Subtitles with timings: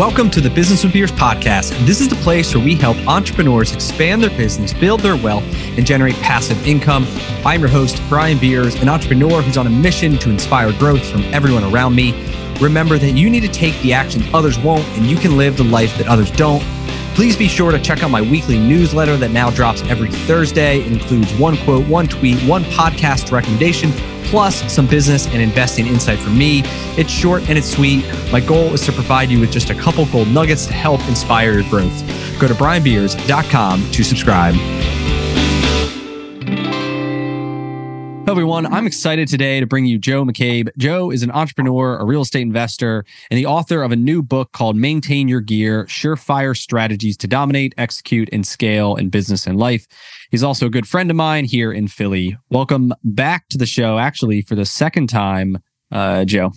[0.00, 1.78] Welcome to the Business with Beers podcast.
[1.84, 5.44] This is the place where we help entrepreneurs expand their business, build their wealth,
[5.76, 7.04] and generate passive income.
[7.44, 11.20] I'm your host, Brian Beers, an entrepreneur who's on a mission to inspire growth from
[11.34, 12.12] everyone around me.
[12.62, 15.64] Remember that you need to take the action others won't, and you can live the
[15.64, 16.62] life that others don't.
[17.14, 20.80] Please be sure to check out my weekly newsletter that now drops every Thursday.
[20.80, 23.92] It includes one quote, one tweet, one podcast recommendation
[24.30, 26.62] plus some business and investing insight from me.
[26.96, 28.04] It's short and it's sweet.
[28.30, 31.52] My goal is to provide you with just a couple gold nuggets to help inspire
[31.52, 32.00] your growth.
[32.40, 35.19] Go to brianbeers.com to subscribe.
[38.30, 38.64] Hello, everyone.
[38.64, 40.68] I'm excited today to bring you Joe McCabe.
[40.78, 44.52] Joe is an entrepreneur, a real estate investor, and the author of a new book
[44.52, 49.84] called Maintain Your Gear Surefire Strategies to Dominate, Execute, and Scale in Business and Life.
[50.30, 52.36] He's also a good friend of mine here in Philly.
[52.50, 55.58] Welcome back to the show, actually, for the second time,
[55.90, 56.52] uh, Joe.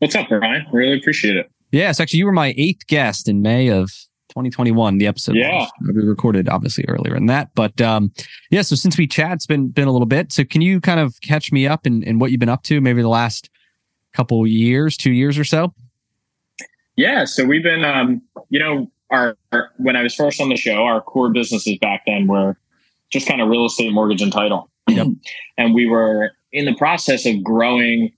[0.00, 0.66] What's up, Brian?
[0.72, 1.48] Really appreciate it.
[1.70, 3.92] Yes, actually, you were my eighth guest in May of
[4.34, 5.66] 2021 the episode yeah.
[5.94, 8.12] we recorded obviously earlier than that but um
[8.50, 10.98] yeah so since we chat it's been been a little bit so can you kind
[10.98, 13.48] of catch me up in, in what you've been up to maybe the last
[14.12, 15.72] couple years two years or so?
[16.96, 20.56] Yeah so we've been um you know our, our when i was first on the
[20.56, 22.56] show our core businesses back then were
[23.14, 24.68] just kind of real estate mortgage and title.
[24.88, 25.06] Yep.
[25.56, 28.12] and we were in the process of growing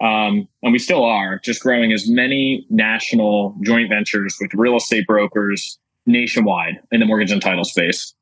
[0.00, 5.06] um, and we still are just growing as many national joint ventures with real estate
[5.06, 8.14] brokers nationwide in the mortgage and title space.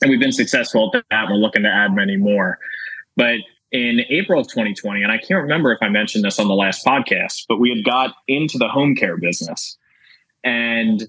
[0.00, 1.28] And we've been successful at that.
[1.28, 2.58] We're looking to add many more.
[3.16, 3.38] But
[3.72, 6.86] in April of 2020, and I can't remember if I mentioned this on the last
[6.86, 9.76] podcast, but we had got into the home care business.
[10.44, 11.02] And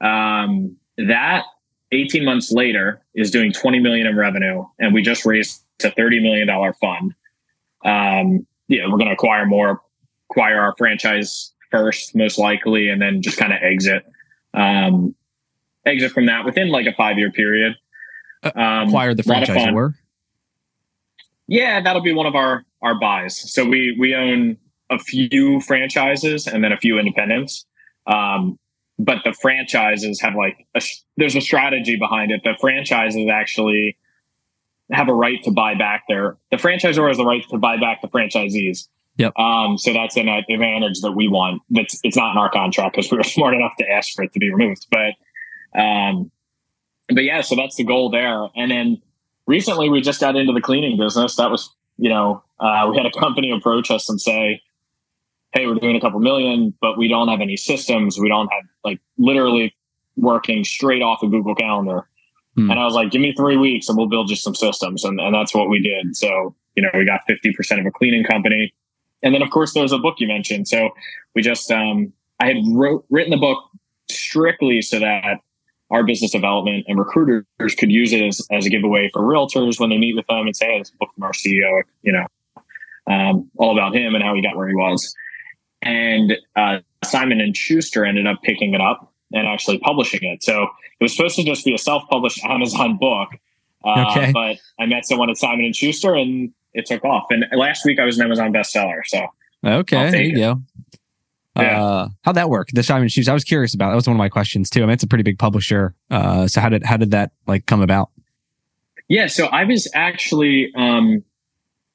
[0.00, 1.44] um, that
[1.92, 4.64] 18 months later is doing 20 million in revenue.
[4.78, 6.48] And we just raised a $30 million
[6.80, 7.14] fund.
[7.84, 9.82] Um, yeah, we're going to acquire more,
[10.30, 14.04] acquire our franchise first, most likely, and then just kind of exit,
[14.54, 15.14] um,
[15.84, 17.74] exit from that within like a five year period.
[18.44, 19.94] Uh, um, acquire the franchisor.
[21.48, 23.36] Yeah, that'll be one of our our buys.
[23.52, 24.56] So we we own
[24.88, 27.66] a few franchises and then a few independents.
[28.06, 28.56] Um,
[29.00, 30.82] but the franchises have like a,
[31.16, 32.42] there's a strategy behind it.
[32.44, 33.96] The franchises actually
[34.92, 38.02] have a right to buy back their the franchisor has the right to buy back
[38.02, 38.88] the franchisees.
[39.16, 39.38] Yep.
[39.38, 41.62] Um, so that's an advantage that we want.
[41.70, 44.32] That's it's not in our contract because we were smart enough to ask for it
[44.32, 44.86] to be removed.
[44.90, 46.30] But um,
[47.08, 48.48] but yeah, so that's the goal there.
[48.56, 49.02] And then
[49.46, 51.36] recently we just got into the cleaning business.
[51.36, 54.62] That was you know uh, we had a company approach us and say,
[55.52, 58.18] hey, we're doing a couple million, but we don't have any systems.
[58.18, 59.74] We don't have like literally
[60.16, 62.06] working straight off a of Google Calendar.
[62.60, 62.70] Hmm.
[62.70, 65.04] And I was like, give me three weeks and we'll build just some systems.
[65.04, 66.14] And, and that's what we did.
[66.14, 68.74] So, you know, we got 50% of a cleaning company.
[69.22, 70.68] And then, of course, there's a book you mentioned.
[70.68, 70.90] So
[71.34, 73.62] we just, um, I had wrote, written the book
[74.10, 75.38] strictly so that
[75.90, 79.90] our business development and recruiters could use it as, as a giveaway for realtors when
[79.90, 82.26] they meet with them and say, hey, this book from our CEO, you know,
[83.12, 85.14] um, all about him and how he got where he was.
[85.82, 90.42] And uh, Simon and Schuster ended up picking it up and actually publishing it.
[90.42, 93.28] So it was supposed to just be a self-published Amazon book.
[93.84, 94.32] Uh, okay.
[94.32, 97.26] But I met someone at Simon and Schuster, and it took off.
[97.30, 99.00] And last week I was an Amazon bestseller.
[99.04, 99.26] So
[99.64, 100.40] okay, there you it.
[100.40, 100.60] go.
[101.56, 101.82] Yeah.
[101.82, 102.68] Uh, how'd that work?
[102.72, 103.30] The Simon and Schuster.
[103.30, 103.90] I was curious about.
[103.90, 104.82] That was one of my questions too.
[104.82, 105.94] I mean, it's a pretty big publisher.
[106.10, 108.10] Uh, so how did how did that like come about?
[109.08, 111.24] Yeah, so I was actually um,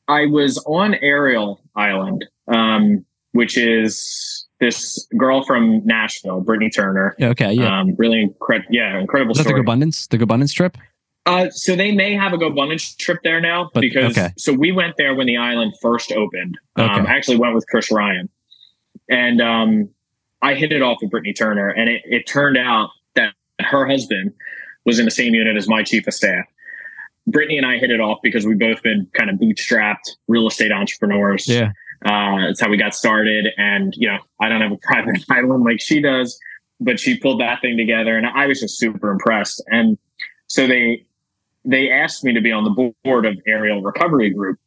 [0.07, 7.16] I was on Ariel Island, um, which is this girl from Nashville, Brittany Turner.
[7.22, 8.68] Okay, yeah, um, really incredible.
[8.72, 9.32] Yeah, incredible.
[9.32, 9.60] Is that story.
[9.60, 10.08] the Abundance?
[10.08, 10.78] The Abundance trip?
[11.26, 14.32] Uh, so they may have a Abundance trip there now but, because okay.
[14.38, 16.58] so we went there when the island first opened.
[16.76, 17.12] Um, okay.
[17.12, 18.30] I actually went with Chris Ryan,
[19.10, 19.90] and um,
[20.42, 24.34] I hit it off with Brittany Turner, and it, it turned out that her husband
[24.86, 26.46] was in the same unit as my chief of staff.
[27.28, 30.72] Brittany and I hit it off because we've both been kind of bootstrapped real estate
[30.72, 31.48] entrepreneurs.
[31.48, 31.72] Yeah.
[32.06, 33.48] Uh, that's how we got started.
[33.58, 36.40] And, you know, I don't have a private island like she does,
[36.80, 39.63] but she pulled that thing together and I was just super impressed.
[39.68, 39.98] And
[40.48, 41.06] so they,
[41.63, 44.60] they asked me to be on the board of Aerial Recovery Group,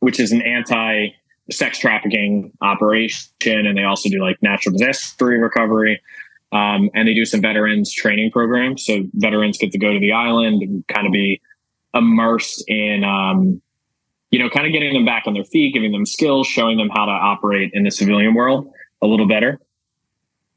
[0.00, 1.08] which is an anti
[1.50, 3.66] sex trafficking operation.
[3.66, 6.02] And they also do like natural disaster recovery.
[6.52, 8.84] Um, and they do some veterans training programs.
[8.84, 11.40] So veterans get to go to the island and kind of be
[11.94, 13.62] immersed in, um,
[14.30, 16.90] you know, kind of getting them back on their feet, giving them skills, showing them
[16.90, 18.70] how to operate in the civilian world
[19.02, 19.60] a little better.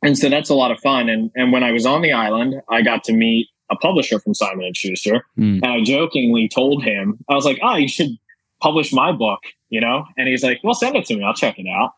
[0.04, 1.10] And so that's a lot of fun.
[1.10, 4.34] And and when I was on the island, I got to meet a publisher from
[4.34, 5.62] Simon and Schuster, mm.
[5.64, 8.18] and I jokingly told him, I was like, "Oh, you should
[8.60, 9.40] publish my book,"
[9.70, 10.06] you know.
[10.18, 11.24] And he's like, "Well, send it to me.
[11.24, 11.94] I'll check it out."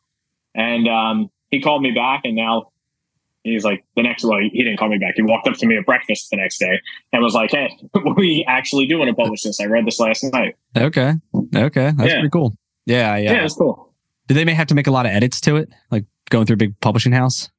[0.54, 2.73] And um, he called me back, and now
[3.44, 5.14] he's like, the next, well, he didn't call me back.
[5.16, 6.82] He walked up to me at breakfast the next day
[7.12, 7.78] and was like, hey,
[8.16, 9.60] we actually do want to publish this.
[9.60, 10.56] I read this last night.
[10.78, 11.14] Okay.
[11.56, 11.92] Okay.
[11.96, 12.16] That's yeah.
[12.16, 12.56] pretty cool.
[12.86, 13.16] Yeah.
[13.18, 13.34] Yeah.
[13.34, 13.94] Yeah, it's cool.
[14.28, 15.70] Did they may have to make a lot of edits to it?
[15.92, 17.50] Like going through a big publishing house?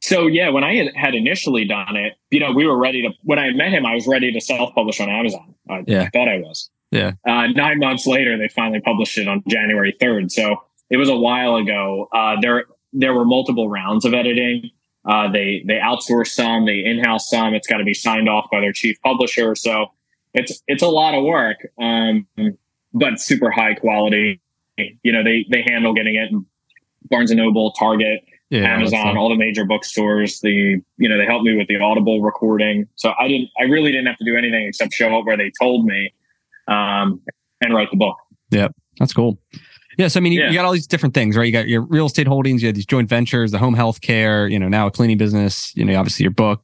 [0.00, 3.10] So yeah, when I had initially done it, you know, we were ready to.
[3.22, 5.54] When I met him, I was ready to self-publish on Amazon.
[5.68, 6.02] I, yeah.
[6.02, 6.70] I thought I was.
[6.90, 7.12] Yeah.
[7.26, 10.30] Uh, nine months later, they finally published it on January third.
[10.30, 12.08] So it was a while ago.
[12.12, 14.70] Uh, there there were multiple rounds of editing.
[15.06, 17.54] Uh, they they outsource some, they in-house some.
[17.54, 19.54] It's got to be signed off by their chief publisher.
[19.54, 19.86] So
[20.34, 22.26] it's it's a lot of work, um,
[22.92, 24.40] but super high quality.
[24.76, 26.44] You know, they they handle getting it in
[27.08, 30.40] Barnes and Noble, Target, yeah, Amazon, all the major bookstores.
[30.40, 33.50] The you know they helped me with the Audible recording, so I didn't.
[33.58, 36.12] I really didn't have to do anything except show up where they told me,
[36.68, 37.20] um,
[37.60, 38.16] and write the book.
[38.50, 39.38] Yep, that's cool.
[39.96, 40.48] Yeah, so I mean, you, yeah.
[40.50, 41.44] you, got all these different things, right?
[41.44, 44.46] You got your real estate holdings, you have these joint ventures, the home health care,
[44.46, 46.62] you know, now a cleaning business, you know, obviously your book.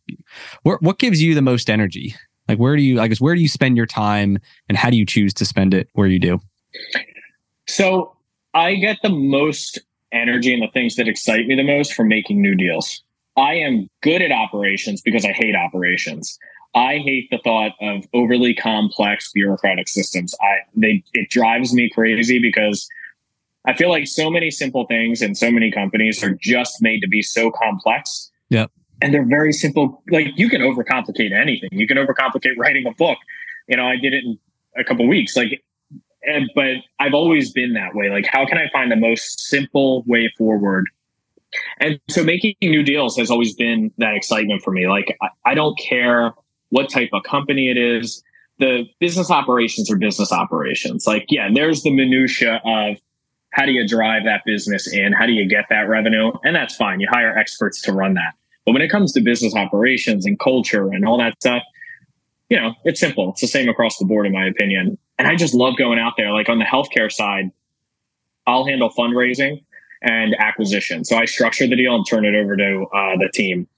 [0.63, 2.15] What what gives you the most energy?
[2.49, 4.39] Like, where do you, I guess, where do you spend your time,
[4.69, 6.41] and how do you choose to spend it where you do?
[7.67, 8.17] So
[8.53, 9.79] I get the most
[10.13, 13.03] energy and the things that excite me the most from making new deals.
[13.37, 16.39] I am good at operations because I hate operations.
[16.75, 20.35] I hate the thought of overly complex bureaucratic systems.
[20.41, 22.89] I they it drives me crazy because
[23.65, 27.09] I feel like so many simple things and so many companies are just made to
[27.09, 28.31] be so complex.
[28.51, 28.71] Yep.
[29.01, 30.03] And they're very simple.
[30.11, 31.71] Like you can overcomplicate anything.
[31.73, 33.19] You can overcomplicate writing a book.
[33.69, 34.39] You know, I did it in
[34.77, 35.37] a couple weeks.
[35.37, 35.63] Like
[36.25, 38.11] and, but I've always been that way.
[38.11, 40.87] Like, how can I find the most simple way forward?
[41.81, 44.89] And so making new deals has always been that excitement for me.
[44.89, 46.33] Like, I, I don't care
[46.71, 48.23] what type of company it is.
[48.59, 51.07] The business operations are business operations.
[51.07, 52.97] Like, yeah, there's the minutia of
[53.53, 55.13] how do you drive that business in?
[55.13, 56.33] How do you get that revenue?
[56.43, 57.01] And that's fine.
[57.01, 58.35] You hire experts to run that.
[58.65, 61.63] But when it comes to business operations and culture and all that stuff,
[62.49, 63.31] you know, it's simple.
[63.31, 64.99] It's the same across the board, in my opinion.
[65.19, 66.33] And I just love going out there.
[66.33, 67.51] Like on the healthcare side,
[68.47, 69.63] I'll handle fundraising
[70.03, 71.05] and acquisition.
[71.05, 73.69] So I structure the deal and turn it over to uh, the team.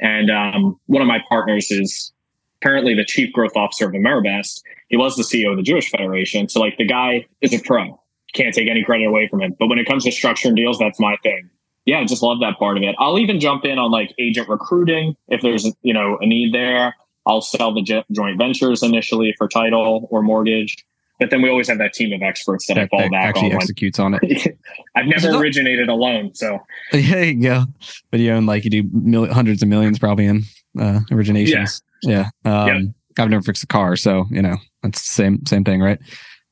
[0.00, 2.12] And um, one of my partners is
[2.60, 4.62] apparently the chief growth officer of Ameribest.
[4.88, 6.48] He was the CEO of the Jewish Federation.
[6.48, 7.99] So like the guy is a pro.
[8.34, 9.56] Can't take any credit away from him.
[9.58, 11.50] But when it comes to structuring deals, that's my thing.
[11.86, 12.94] Yeah, I just love that part of it.
[12.98, 16.94] I'll even jump in on like agent recruiting if there's you know a need there.
[17.26, 20.76] I'll sell the joint ventures initially for title or mortgage.
[21.18, 23.24] But then we always have that team of experts that, that I fall that back
[23.24, 23.56] actually on.
[23.56, 24.58] executes on it.
[24.96, 26.58] I've never originated alone, so
[26.92, 27.64] there you go.
[28.10, 30.44] But you own like you do mil- hundreds of millions probably in
[30.78, 31.82] uh, originations.
[32.02, 32.62] Yeah, yeah.
[32.62, 32.94] Um, yep.
[33.18, 35.98] I've never fixed a car, so you know that's the same same thing, right?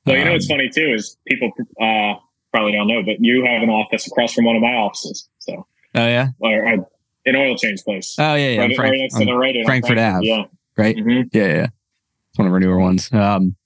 [0.08, 2.14] Well, you know what's um, funny too is people uh,
[2.52, 5.28] probably don't know, but you have an office across from one of my offices.
[5.38, 6.76] So oh yeah, or, uh,
[7.26, 8.16] an oil change place.
[8.18, 8.60] Oh yeah, yeah.
[8.60, 10.26] Right, Frank, right next to the right Frankford, Frankford Ave.
[10.26, 10.44] Yeah
[10.78, 10.96] right?
[10.96, 11.36] Mm-hmm.
[11.36, 11.66] Yeah, yeah.
[12.30, 13.12] It's one of our newer ones.
[13.12, 13.56] Um,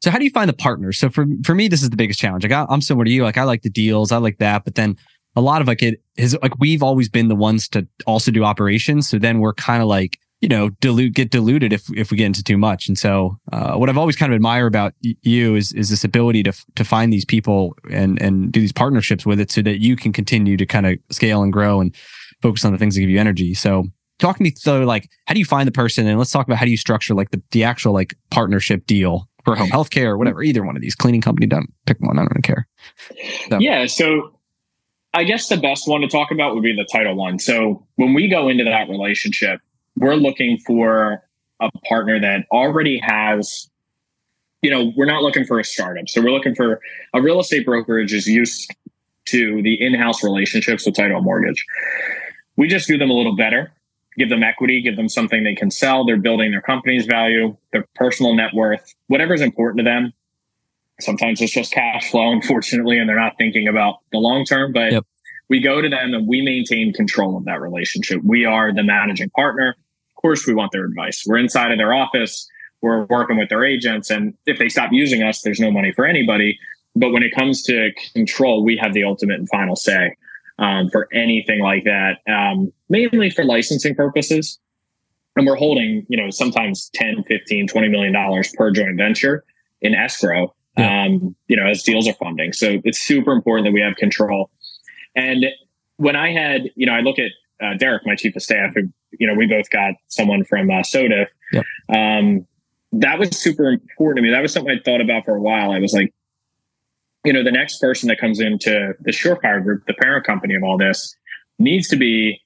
[0.00, 0.98] so how do you find the partners?
[0.98, 2.44] So for for me, this is the biggest challenge.
[2.44, 3.22] Like I, I'm similar to you.
[3.22, 4.96] Like I like the deals, I like that, but then
[5.36, 8.44] a lot of like it is like we've always been the ones to also do
[8.44, 9.08] operations.
[9.08, 12.26] So then we're kind of like you know dilute get diluted if if we get
[12.26, 12.88] into too much.
[12.88, 16.42] And so uh, what I've always kind of admire about you is is this ability
[16.42, 19.96] to to find these people and and do these partnerships with it so that you
[19.96, 21.94] can continue to kind of scale and grow and
[22.42, 23.54] focus on the things that give you energy.
[23.54, 23.84] So
[24.18, 26.58] talk to me though, like how do you find the person and let's talk about
[26.58, 30.18] how do you structure like the, the actual like partnership deal for home healthcare or
[30.18, 32.18] whatever, either one of these cleaning company, don't pick one.
[32.18, 32.68] I don't care.
[33.48, 33.58] So.
[33.58, 33.86] Yeah.
[33.86, 34.38] So
[35.14, 37.38] I guess the best one to talk about would be the title one.
[37.38, 39.60] So when we go into that relationship,
[40.02, 41.22] we're looking for
[41.60, 43.70] a partner that already has,
[44.60, 46.08] you know, we're not looking for a startup.
[46.08, 46.80] So we're looking for
[47.14, 48.74] a real estate brokerage is used
[49.26, 51.64] to the in-house relationships with title mortgage.
[52.56, 53.72] We just do them a little better
[54.16, 56.04] give them equity, give them something they can sell.
[56.04, 60.12] They're building their company's value, their personal net worth, whatever's important to them.
[61.00, 64.72] Sometimes it's just cash flow, unfortunately, and they're not thinking about the long term.
[64.72, 65.06] But yep.
[65.48, 68.22] we go to them and we maintain control of that relationship.
[68.22, 69.76] We are the managing partner.
[70.22, 71.24] Of course, we want their advice.
[71.26, 72.48] We're inside of their office.
[72.80, 74.08] We're working with their agents.
[74.08, 76.56] And if they stop using us, there's no money for anybody.
[76.94, 80.14] But when it comes to control, we have the ultimate and final say
[80.58, 84.60] um, for anything like that, um, mainly for licensing purposes.
[85.34, 89.44] And we're holding, you know, sometimes 10, 15, 20 million dollars per joint venture
[89.80, 91.06] in escrow, yeah.
[91.06, 92.52] um, you know, as deals are funding.
[92.52, 94.50] So it's super important that we have control.
[95.16, 95.46] And
[95.96, 97.32] when I had, you know, I look at
[97.64, 100.82] uh, Derek, my chief of staff, who, you know, we both got someone from uh,
[100.82, 101.26] SODIF.
[101.52, 101.64] Yep.
[101.94, 102.46] Um,
[102.92, 104.30] that was super important to me.
[104.30, 105.70] That was something I thought about for a while.
[105.72, 106.12] I was like,
[107.24, 110.62] you know, the next person that comes into the Surefire Group, the parent company of
[110.62, 111.16] all this,
[111.58, 112.40] needs to be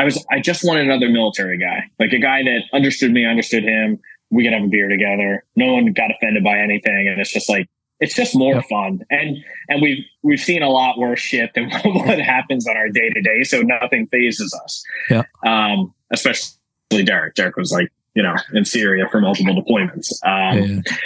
[0.00, 3.64] I was I just wanted another military guy, like a guy that understood me, understood
[3.64, 3.98] him.
[4.30, 5.44] We could have a beer together.
[5.56, 7.68] No one got offended by anything, and it's just like
[8.00, 8.64] it's just more yep.
[8.68, 9.00] fun.
[9.10, 9.38] And
[9.68, 13.20] and we've we've seen a lot worse shit than what happens on our day to
[13.20, 14.82] day, so nothing phases us.
[15.08, 15.22] Yeah.
[15.46, 16.56] Um, especially
[17.04, 17.34] Derek.
[17.34, 20.12] Derek was like you know in Syria for multiple deployments.
[20.24, 20.96] Um, yeah.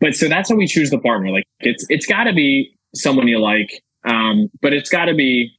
[0.00, 1.30] But so that's how we choose the partner.
[1.30, 5.56] Like it's it's got to be someone you like, um, but it's got to be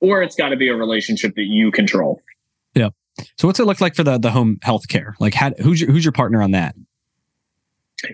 [0.00, 2.20] or it's got to be a relationship that you control.
[2.74, 2.90] Yeah.
[3.38, 5.16] So what's it look like for the the home health care?
[5.20, 6.74] Like, how, who's your, who's your partner on that?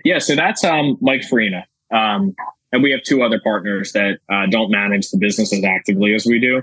[0.05, 2.35] Yeah, so that's um, Mike Farina, um,
[2.71, 6.25] and we have two other partners that uh, don't manage the business as actively as
[6.25, 6.61] we do.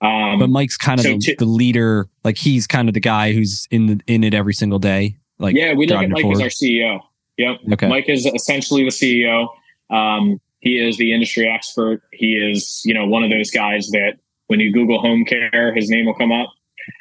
[0.00, 2.08] Um, but Mike's kind of so the, t- the, leader.
[2.24, 5.16] Like he's kind of the guy who's in the in it every single day.
[5.38, 6.36] Like yeah, we look at Mike forward.
[6.36, 7.00] as our CEO.
[7.36, 7.60] Yep.
[7.72, 7.88] Okay.
[7.88, 9.48] Mike is essentially the CEO.
[9.90, 12.02] Um, he is the industry expert.
[12.12, 14.14] He is you know one of those guys that
[14.46, 16.48] when you Google home care, his name will come up.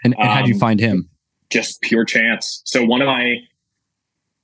[0.03, 1.09] And, and um, how'd you um, find him?
[1.49, 2.61] Just pure chance.
[2.65, 3.37] So one of my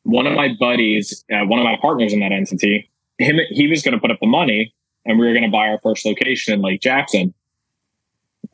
[0.03, 3.81] one of my buddies, uh, one of my partners in that entity, him he was
[3.81, 4.73] going to put up the money,
[5.05, 7.33] and we were going to buy our first location in Lake Jackson,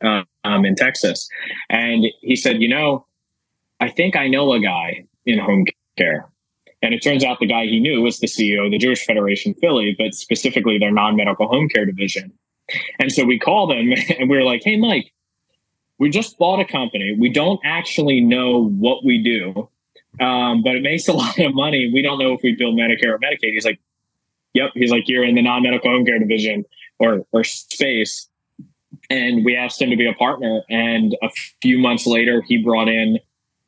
[0.02, 1.28] uh, um, in Texas.
[1.70, 3.06] And he said, you know,
[3.80, 5.66] I think I know a guy in home
[5.96, 6.28] care.
[6.82, 9.54] And it turns out the guy he knew was the CEO of the Jewish Federation
[9.54, 12.32] Philly, but specifically their non medical home care division.
[12.98, 15.12] And so we called him and we were like, hey, Mike,
[15.98, 17.16] we just bought a company.
[17.18, 19.68] We don't actually know what we do,
[20.24, 21.90] um, but it makes a lot of money.
[21.92, 23.52] We don't know if we bill Medicare or Medicaid.
[23.52, 23.80] He's like,
[24.54, 24.70] yep.
[24.74, 26.64] He's like, you're in the non medical home care division
[26.98, 28.28] or, or space.
[29.10, 30.62] And we asked him to be a partner.
[30.68, 31.30] And a
[31.60, 33.18] few months later, he brought in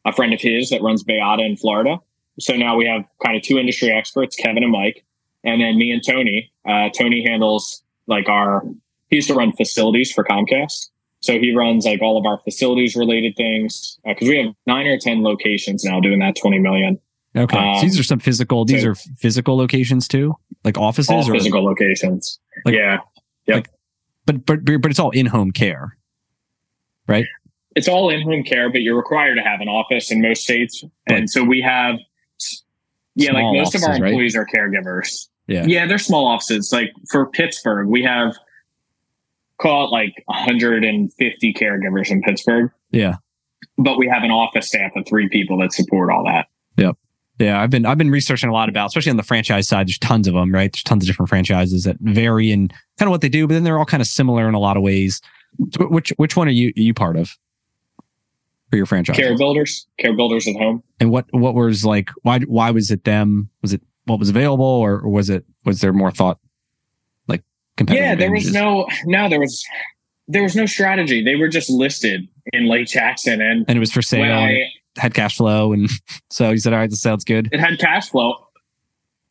[0.05, 1.99] a friend of his that runs Bayada in Florida.
[2.39, 5.05] So now we have kind of two industry experts, Kevin and Mike,
[5.45, 6.53] and then me and Tony.
[6.69, 8.63] Uh, Tony handles like our
[9.11, 10.91] he used to run facilities for Comcast.
[11.21, 14.87] So he runs like all of our facilities related things because uh, we have nine
[14.87, 16.99] or 10 locations now doing that 20 million.
[17.37, 17.57] Okay.
[17.57, 21.33] Um, so these are some physical, these so are physical locations too, like offices or
[21.33, 22.39] physical locations.
[22.65, 22.99] Like, yeah.
[23.47, 23.57] Yep.
[23.57, 23.71] Like,
[24.27, 25.97] but, but, but it's all in home care,
[27.09, 27.27] right?
[27.75, 30.85] It's all in home care, but you're required to have an office in most states.
[31.07, 31.97] But and so we have,
[33.17, 34.43] yeah, like most offices, of our employees right?
[34.43, 35.29] are caregivers.
[35.49, 35.67] Yeah.
[35.67, 35.87] Yeah.
[35.87, 36.71] They're small offices.
[36.73, 38.37] Like for Pittsburgh, we have
[39.61, 42.71] call it like 150 caregivers in Pittsburgh.
[42.91, 43.17] Yeah.
[43.79, 46.47] But we have an office staff of three people that support all that.
[46.77, 46.97] Yep.
[47.39, 49.89] Yeah, I've been I've been researching a lot about, especially on the franchise side.
[49.89, 50.73] There's tons of them, right?
[50.73, 53.65] There's tons of different franchises that vary in kind of what they do, but then
[53.65, 55.21] they're all kind of similar in a lot of ways.
[55.73, 57.37] So which which one are you are you part of
[58.71, 59.17] for your franchise?
[59.17, 60.83] Care Builders, Care Builders at Home.
[61.01, 62.11] And what what was like?
[62.23, 63.51] Why why was it them?
[63.63, 66.39] Was it what was available, or, or was it was there more thought
[67.27, 67.43] Like
[67.77, 68.07] competitive.
[68.07, 69.65] yeah, there was no no there was
[70.29, 71.23] there was no strategy.
[71.23, 74.57] They were just listed in Lake Jackson, and and it was for sale.
[74.99, 75.89] Had cash flow, and
[76.31, 78.47] so he said, "All right, this sounds good." It had cash flow.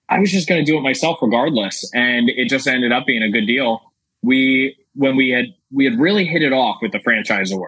[0.09, 3.23] I was just going to do it myself regardless, and it just ended up being
[3.23, 3.81] a good deal.
[4.21, 7.67] We when we had we had really hit it off with the franchisor.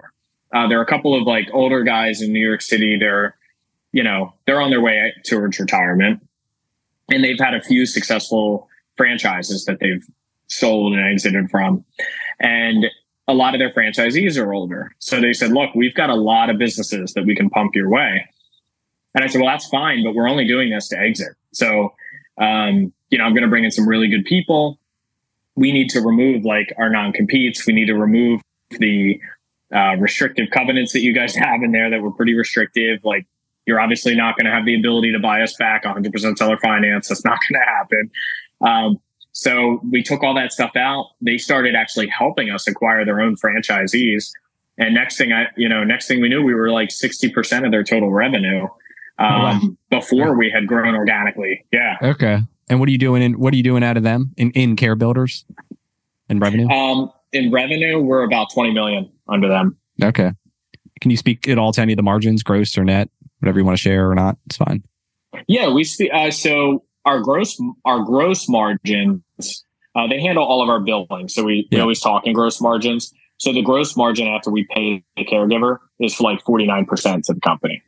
[0.54, 2.98] Uh, there are a couple of like older guys in New York City.
[2.98, 3.36] They're
[3.92, 6.20] you know they're on their way towards retirement,
[7.10, 10.04] and they've had a few successful franchises that they've
[10.48, 11.84] sold and exited from.
[12.38, 12.86] And
[13.28, 14.92] a lot of their franchisees are older.
[14.98, 17.88] So they said, look, we've got a lot of businesses that we can pump your
[17.88, 18.24] way.
[19.14, 21.34] And I said, well, that's fine, but we're only doing this to exit.
[21.52, 21.94] So,
[22.38, 24.78] um, you know, I'm going to bring in some really good people.
[25.54, 27.66] We need to remove like our non competes.
[27.66, 29.18] We need to remove the
[29.74, 33.00] uh, restrictive covenants that you guys have in there that were pretty restrictive.
[33.04, 33.26] Like,
[33.66, 37.08] you're obviously not going to have the ability to buy us back 100% seller finance.
[37.08, 38.10] That's not going to happen.
[38.60, 39.00] Um,
[39.36, 41.10] so we took all that stuff out.
[41.20, 44.30] They started actually helping us acquire their own franchisees.
[44.78, 47.70] And next thing I, you know, next thing we knew, we were like 60% of
[47.70, 48.62] their total revenue
[49.18, 49.60] um, wow.
[49.90, 51.66] before we had grown organically.
[51.70, 51.98] Yeah.
[52.02, 52.38] Okay.
[52.70, 54.74] And what are you doing in, what are you doing out of them in, in
[54.74, 55.44] care builders
[56.30, 56.70] in revenue?
[56.70, 59.76] Um, in revenue, we're about 20 million under them.
[60.02, 60.32] Okay.
[61.02, 63.66] Can you speak at all to any of the margins, gross or net, whatever you
[63.66, 64.38] want to share or not?
[64.46, 64.82] It's fine.
[65.46, 66.08] Yeah, we see.
[66.08, 69.20] Uh, so our gross our gross margins
[69.96, 71.78] uh, they handle all of our billing so we, yeah.
[71.78, 73.12] we always talk in gross margins.
[73.38, 77.40] So the gross margin after we pay the caregiver is for like 49% to the
[77.40, 77.82] company.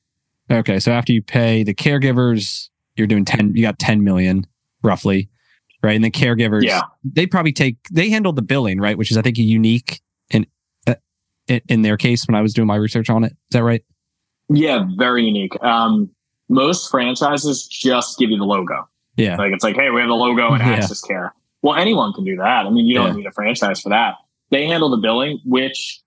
[0.51, 4.47] Okay so after you pay the caregivers you're doing 10 you got 10 million
[4.83, 5.29] roughly
[5.83, 5.95] right?
[5.95, 6.83] And the caregivers yeah.
[7.05, 8.97] they probably take they handle the billing right?
[8.97, 10.01] Which is i think unique
[10.31, 10.47] in
[10.87, 10.95] uh,
[11.69, 13.33] in their case when i was doing my research on it.
[13.33, 13.85] Is that right?
[14.49, 15.63] Yeah very unique.
[15.63, 16.11] Um
[16.49, 18.89] most franchises just give you the logo.
[19.17, 19.37] Yeah.
[19.37, 20.75] Like it's like, hey, we have the logo and yeah.
[20.75, 21.35] access care.
[21.63, 22.67] Well, anyone can do that.
[22.67, 23.17] I mean, you don't yeah.
[23.17, 24.15] need a franchise for that.
[24.51, 26.01] They handle the billing, which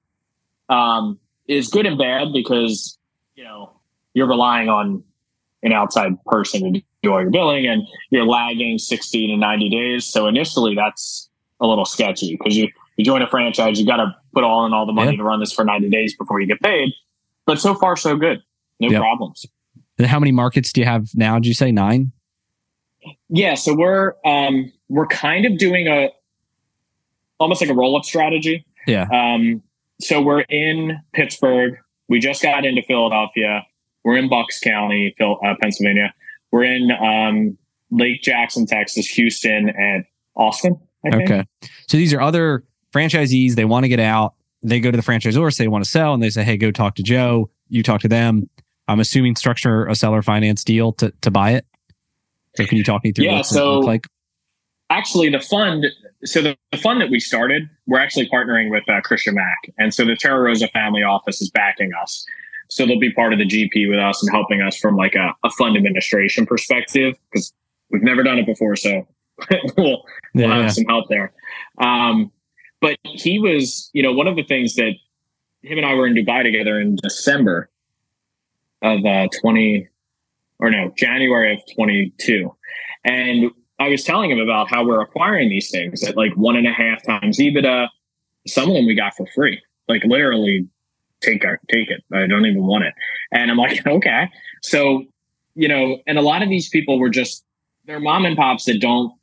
[0.70, 2.98] um, is good and bad because
[3.36, 3.74] you know
[4.13, 5.03] you're relying on
[5.63, 10.05] an outside person to do all your billing and you're lagging 60 to 90 days.
[10.05, 11.29] So initially that's
[11.60, 14.74] a little sketchy because you, you join a franchise, you got to put all in
[14.74, 15.17] all the money yeah.
[15.17, 16.91] to run this for 90 days before you get paid.
[17.46, 18.41] But so far, so good.
[18.79, 19.01] No yep.
[19.01, 19.46] problems.
[19.98, 21.36] And how many markets do you have now?
[21.36, 22.12] Did you say nine?
[23.29, 23.55] Yeah.
[23.55, 26.10] So we're, um, we're kind of doing a,
[27.39, 28.65] almost like a roll up strategy.
[28.86, 29.07] Yeah.
[29.13, 29.63] Um,
[30.01, 31.77] so we're in Pittsburgh.
[32.10, 33.65] We just got into Philadelphia.
[34.03, 36.13] We're in Bucks County, uh, Pennsylvania.
[36.51, 37.57] We're in um,
[37.89, 40.03] Lake Jackson, Texas, Houston, and
[40.36, 40.77] Austin.
[41.05, 41.45] Okay.
[41.88, 43.55] So these are other franchisees.
[43.55, 44.33] They want to get out.
[44.62, 46.69] They go to the franchisor, say they want to sell, and they say, "Hey, go
[46.69, 48.48] talk to Joe." You talk to them.
[48.88, 51.65] I'm assuming structure a seller finance deal to to buy it.
[52.57, 53.25] So can you talk me through?
[53.25, 53.41] Yeah.
[53.41, 54.05] so like
[54.98, 55.86] actually, the fund.
[56.24, 59.93] So the, the, fund that we started, we're actually partnering with uh, Christian Mack, and
[59.93, 62.25] so the Terra Rosa family office is backing us.
[62.69, 65.36] So they'll be part of the GP with us and helping us from like a,
[65.43, 67.51] a fund administration perspective because
[67.89, 68.77] we've never done it before.
[68.77, 69.05] So
[69.77, 71.33] we'll, we'll have some help there.
[71.79, 72.31] Um,
[72.79, 74.93] but he was, you know, one of the things that
[75.63, 77.69] him and I were in Dubai together in December
[78.81, 79.88] of uh, 20
[80.60, 82.55] or no, January of 22.
[83.03, 86.67] And I was telling him about how we're acquiring these things at like one and
[86.67, 87.88] a half times EBITDA.
[88.45, 90.67] Some of them we got for free, like literally
[91.19, 92.03] take our, take it.
[92.13, 92.93] I don't even want it.
[93.31, 94.29] And I'm like, okay.
[94.61, 95.05] So,
[95.55, 97.43] you know, and a lot of these people were just,
[97.85, 99.13] they're mom and pops that don't,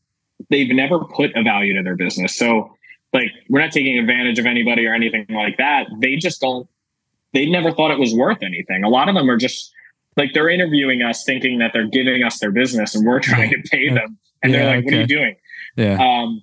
[0.50, 2.36] they've never put a value to their business.
[2.36, 2.74] So
[3.12, 5.86] like, we're not taking advantage of anybody or anything like that.
[6.00, 6.68] They just don't,
[7.32, 8.82] they never thought it was worth anything.
[8.82, 9.72] A lot of them are just
[10.16, 13.62] like, they're interviewing us thinking that they're giving us their business and we're trying to
[13.70, 14.18] pay them.
[14.42, 14.84] And they're like, okay.
[14.84, 15.36] what are you doing?
[15.76, 15.98] Yeah.
[16.00, 16.42] Um,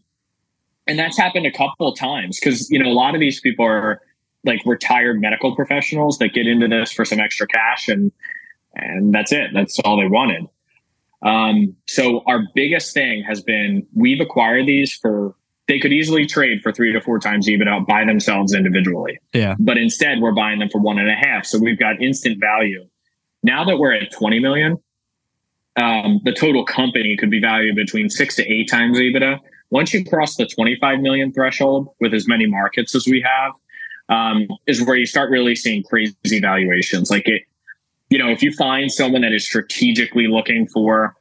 [0.88, 3.66] and that's happened a couple of times because, you know, a lot of these people
[3.66, 4.02] are,
[4.46, 8.12] like retired medical professionals that get into this for some extra cash and
[8.76, 9.52] and that's it.
[9.54, 10.48] That's all they wanted.
[11.22, 15.34] Um, so our biggest thing has been we've acquired these for
[15.68, 19.18] they could easily trade for three to four times EBITDA by themselves individually.
[19.34, 19.56] Yeah.
[19.58, 21.46] But instead we're buying them for one and a half.
[21.46, 22.86] So we've got instant value.
[23.42, 24.78] Now that we're at 20 million,
[25.78, 29.40] um, the total company could be valued between six to eight times EBITDA.
[29.72, 33.52] Once you cross the 25 million threshold with as many markets as we have,
[34.08, 37.10] um, is where you start really seeing crazy valuations.
[37.10, 37.42] Like it,
[38.10, 41.16] you know, if you find someone that is strategically looking for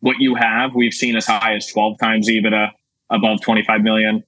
[0.00, 2.70] what you have, we've seen as high as 12 times EBITDA
[3.10, 4.24] above 25 million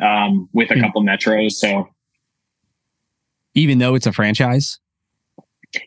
[0.00, 0.80] um, with a hmm.
[0.80, 1.52] couple metros.
[1.52, 1.88] So
[3.54, 4.78] even though it's a franchise?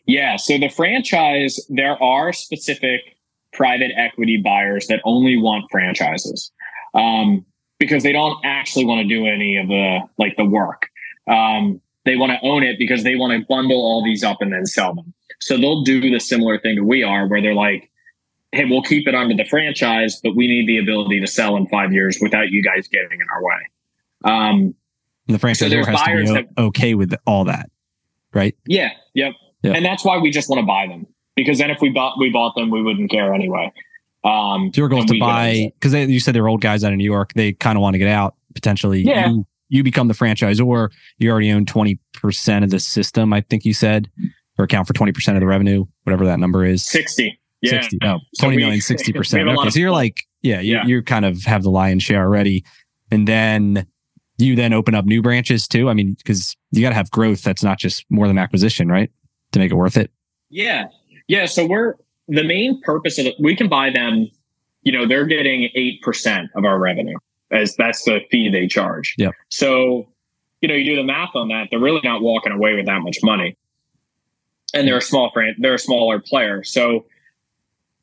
[0.06, 0.36] Yeah.
[0.36, 3.00] So the franchise, there are specific
[3.52, 6.50] private equity buyers that only want franchises
[6.94, 7.44] um,
[7.78, 10.88] because they don't actually want to do any of the like the work.
[11.28, 14.52] Um, they want to own it because they want to bundle all these up and
[14.52, 15.12] then sell them.
[15.40, 17.90] So they'll do the similar thing that we are, where they're like,
[18.52, 21.66] "Hey, we'll keep it under the franchise, but we need the ability to sell in
[21.68, 23.60] five years without you guys getting in our way."
[24.24, 24.74] Um,
[25.26, 27.70] the franchise so has to be that, okay with all that,
[28.32, 28.56] right?
[28.66, 28.90] Yeah.
[29.14, 29.32] Yep.
[29.62, 29.76] yep.
[29.76, 32.30] And that's why we just want to buy them because then if we bought we
[32.30, 33.72] bought them, we wouldn't care anyway.
[34.24, 37.04] Um, so you're going to buy because you said they're old guys out of New
[37.04, 37.32] York.
[37.34, 39.02] They kind of want to get out potentially.
[39.02, 39.30] Yeah.
[39.30, 41.98] You, you become the franchisor, you already own 20%
[42.62, 44.10] of the system, I think you said,
[44.58, 46.84] or account for 20% of the revenue, whatever that number is.
[46.84, 47.40] 60.
[47.62, 47.80] Yeah.
[47.80, 47.98] 60.
[48.04, 49.58] Oh, so 20 million, 60%.
[49.58, 49.70] Okay.
[49.70, 50.84] So you're like, yeah, you, yeah.
[50.84, 52.66] you kind of have the lion's share already.
[53.10, 53.86] And then
[54.36, 55.88] you then open up new branches too.
[55.88, 59.10] I mean, because you got to have growth that's not just more than acquisition, right?
[59.52, 60.10] To make it worth it.
[60.50, 60.88] Yeah.
[61.32, 61.46] Yeah.
[61.46, 61.94] So we're
[62.28, 64.28] the main purpose of it, we can buy them,
[64.82, 67.16] you know, they're getting 8% of our revenue
[67.50, 69.14] as that's the fee they charge.
[69.16, 69.30] Yeah.
[69.48, 70.06] So,
[70.60, 73.00] you know, you do the math on that, they're really not walking away with that
[73.00, 73.56] much money.
[74.74, 76.62] And they're a small friend, they're a smaller player.
[76.64, 77.06] So,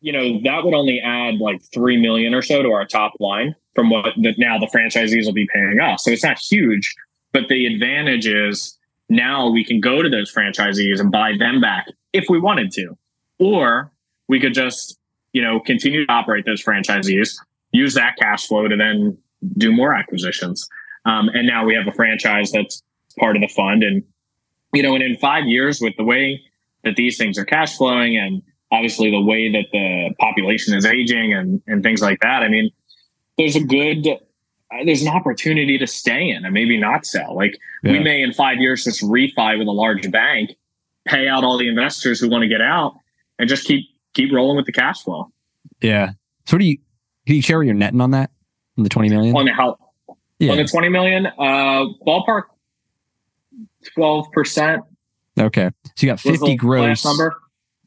[0.02, 3.56] you know, that would only add like 3 million or so to our top line
[3.76, 6.04] from what the, now the franchisees will be paying us.
[6.04, 6.96] So it's not huge,
[7.32, 8.76] but the advantage is
[9.08, 12.98] now we can go to those franchisees and buy them back if we wanted to.
[13.40, 13.92] Or
[14.28, 14.98] we could just,
[15.34, 17.36] you know, continue to operate those franchisees,
[17.72, 19.18] use that cash flow to then
[19.58, 20.68] do more acquisitions.
[21.06, 22.84] Um, and now we have a franchise that's
[23.18, 23.84] part of the fund.
[23.84, 24.04] And,
[24.74, 26.42] you know, and in five years with the way
[26.84, 31.34] that these things are cash flowing and obviously the way that the population is aging
[31.34, 32.70] and, and things like that, I mean,
[33.38, 37.36] there's a good, uh, there's an opportunity to stay in and maybe not sell.
[37.36, 37.94] Like yeah.
[37.94, 40.52] we may in five years just refi with a large bank,
[41.06, 42.96] pay out all the investors who want to get out
[43.40, 45.32] and just keep, keep rolling with the cash flow.
[45.82, 46.12] Yeah.
[46.46, 46.78] So what do you,
[47.26, 48.30] can you share your netting on that?
[48.80, 49.36] on the 20 million?
[49.36, 49.78] On the how?
[50.40, 50.52] Yeah.
[50.52, 52.44] On the 20 million, uh, ballpark
[53.98, 54.80] 12%.
[55.40, 55.70] Okay.
[55.84, 57.06] So you got 50 gross.
[57.06, 57.36] number?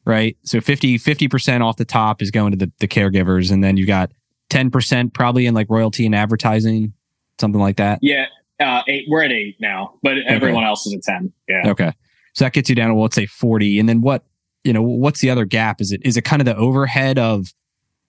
[0.05, 0.37] Right.
[0.43, 3.51] So 50, 50% off the top is going to the, the caregivers.
[3.51, 4.11] And then you got
[4.49, 6.93] 10% probably in like royalty and advertising,
[7.39, 7.99] something like that.
[8.01, 8.25] Yeah.
[8.59, 11.33] Uh, eight, we're at eight now, but everyone else is at 10.
[11.49, 11.69] Yeah.
[11.71, 11.91] Okay.
[12.33, 13.79] So that gets you down to, well, let's say 40.
[13.79, 14.25] And then what,
[14.63, 15.81] you know, what's the other gap?
[15.81, 17.53] Is it, is it kind of the overhead of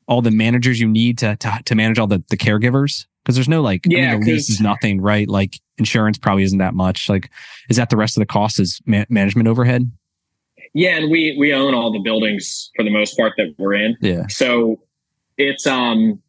[0.06, 3.06] all the managers you need to, to, to manage all the, the caregivers?
[3.22, 5.28] Because there's no like, yeah, I mean, the lease is nothing, right?
[5.28, 7.08] Like insurance probably isn't that much.
[7.08, 7.30] Like,
[7.70, 9.90] is that the rest of the cost is ma- management overhead?
[10.74, 13.96] Yeah, and we we own all the buildings for the most part that we're in.
[14.00, 14.26] Yeah.
[14.26, 14.80] So
[15.38, 16.20] it's um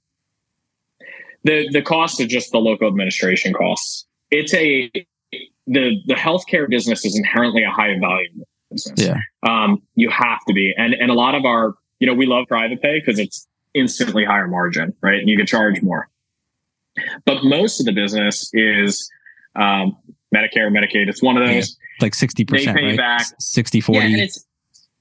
[1.43, 4.05] the the cost of just the local administration costs.
[4.29, 4.91] It's a
[5.67, 8.99] the the healthcare business is inherently a high volume business.
[8.99, 9.17] Yeah.
[9.47, 12.47] Um, you have to be, and and a lot of our you know we love
[12.47, 15.19] private pay because it's instantly higher margin, right?
[15.19, 16.09] And you can charge more.
[17.25, 19.09] But most of the business is
[19.55, 19.97] um,
[20.33, 21.07] Medicare, Medicaid.
[21.07, 21.77] It's one of those.
[21.99, 22.49] Yeah, like 60%.
[22.49, 22.97] They pay right?
[22.97, 23.99] back 60, 40.
[23.99, 24.45] Yeah, and it's,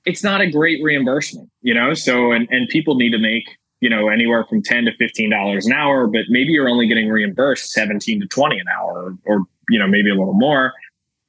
[0.04, 1.94] it's not a great reimbursement, you know?
[1.94, 3.44] So, and, and people need to make,
[3.80, 7.72] you know, anywhere from 10 to $15 an hour, but maybe you're only getting reimbursed
[7.72, 10.72] 17 to 20 an hour or, or you know, maybe a little more.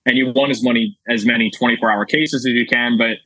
[0.06, 3.18] And you want as many, as many 24 hour cases as you can, but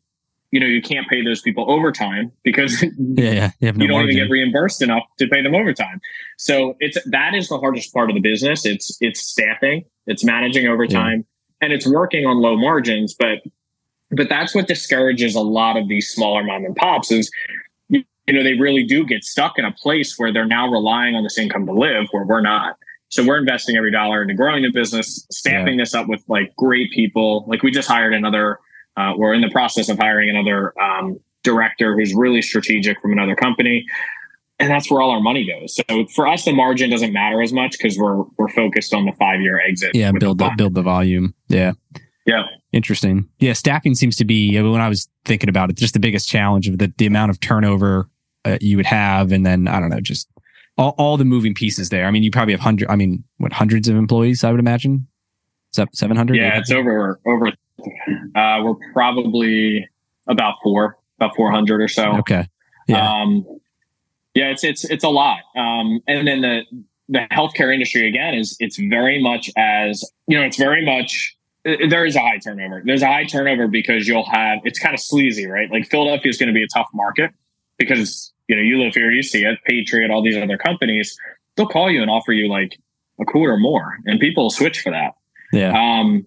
[0.51, 3.71] you know, you can't pay those people overtime because yeah, yeah.
[3.71, 4.11] You, no you don't margin.
[4.11, 6.01] even get reimbursed enough to pay them overtime.
[6.37, 8.65] So it's that is the hardest part of the business.
[8.65, 11.25] It's it's staffing, it's managing overtime,
[11.61, 11.65] yeah.
[11.65, 13.13] and it's working on low margins.
[13.13, 13.39] But
[14.11, 17.29] but that's what discourages a lot of these smaller mom and pops is
[17.89, 21.23] you know they really do get stuck in a place where they're now relying on
[21.23, 22.75] this income to live where we're not.
[23.09, 25.83] So we're investing every dollar into growing the business, staffing yeah.
[25.83, 27.45] this up with like great people.
[27.47, 28.59] Like we just hired another
[28.97, 33.35] uh, we're in the process of hiring another um, director who's really strategic from another
[33.35, 33.85] company,
[34.59, 35.75] and that's where all our money goes.
[35.75, 39.13] So for us, the margin doesn't matter as much because we're we're focused on the
[39.13, 39.91] five year exit.
[39.95, 41.33] Yeah, build the, build the volume.
[41.47, 41.73] Yeah.
[42.25, 42.43] Yeah.
[42.73, 43.27] Interesting.
[43.39, 46.67] Yeah, staffing seems to be when I was thinking about it, just the biggest challenge
[46.67, 48.09] of the the amount of turnover
[48.45, 50.27] uh, you would have, and then I don't know, just
[50.79, 52.05] all, all the moving pieces there.
[52.05, 52.89] I mean, you probably have hundred.
[52.89, 54.43] I mean, what hundreds of employees?
[54.43, 55.07] I would imagine.
[55.71, 56.37] Seven hundred.
[56.37, 57.51] Yeah, it's over over
[58.35, 59.87] uh, we're probably
[60.27, 62.17] about four, about 400 or so.
[62.17, 62.47] Okay.
[62.87, 63.21] Yeah.
[63.21, 63.45] Um,
[64.33, 65.39] yeah, it's, it's, it's a lot.
[65.55, 66.61] Um, and then the,
[67.09, 72.05] the healthcare industry again is it's very much as, you know, it's very much, there
[72.05, 72.81] is a high turnover.
[72.85, 75.69] There's a high turnover because you'll have, it's kind of sleazy, right?
[75.71, 77.31] Like Philadelphia is going to be a tough market
[77.77, 81.17] because, you know, you live here, you see it, Patriot, all these other companies,
[81.55, 82.77] they'll call you and offer you like
[83.21, 85.13] a quarter more and people will switch for that.
[85.53, 85.71] Yeah.
[85.71, 86.25] Um,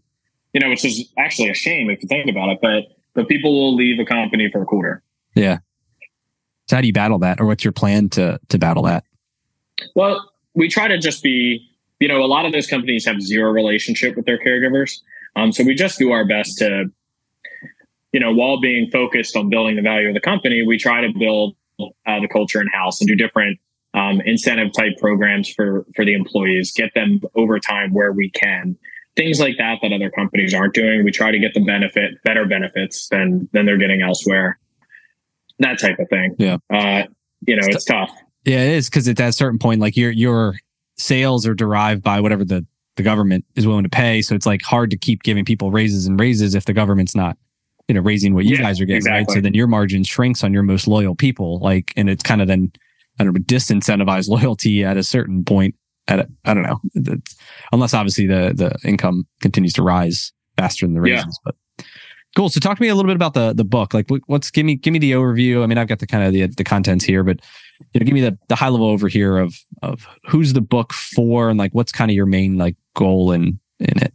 [0.53, 3.53] you know, which is actually a shame if you think about it, but but people
[3.53, 5.03] will leave a company for a quarter.
[5.35, 5.59] Yeah.
[6.69, 9.05] So how do you battle that, or what's your plan to to battle that?
[9.95, 11.67] Well, we try to just be,
[11.99, 15.01] you know, a lot of those companies have zero relationship with their caregivers,
[15.35, 16.85] um, so we just do our best to,
[18.13, 21.13] you know, while being focused on building the value of the company, we try to
[21.19, 21.57] build
[22.07, 23.59] uh, the culture in house and do different
[23.95, 28.77] um, incentive type programs for for the employees, get them overtime where we can
[29.17, 31.05] things like that that other companies aren't doing.
[31.05, 34.59] We try to get the benefit, better benefits than than they're getting elsewhere.
[35.59, 36.35] That type of thing.
[36.39, 36.57] Yeah.
[36.73, 37.05] Uh,
[37.47, 38.11] you know, it's, it's tough.
[38.45, 40.57] Yeah, it is because at that certain point, like your your
[40.97, 42.67] sales are derived by whatever the
[42.97, 44.23] the government is willing to pay.
[44.23, 47.39] So it's like hard to keep giving people raises and raises if the government's not,
[47.89, 49.19] you know, raising what you yeah, guys are getting, exactly.
[49.19, 49.31] right?
[49.31, 51.59] So then your margin shrinks on your most loyal people.
[51.59, 52.73] Like, and it's kind of then
[53.19, 55.75] I don't know, disincentivize loyalty at a certain point
[56.09, 57.37] at a, I don't know, it's,
[57.73, 61.41] unless obviously the the income continues to rise faster than the raises.
[61.47, 61.53] Yeah.
[61.79, 61.87] But
[62.37, 62.49] cool.
[62.49, 63.95] So talk to me a little bit about the the book.
[63.95, 65.63] Like, what's give me give me the overview.
[65.63, 67.41] I mean, I've got the kind of the the contents here, but
[67.93, 70.93] you know, give me the the high level over here of of who's the book
[70.93, 74.15] for and like what's kind of your main like goal in in it.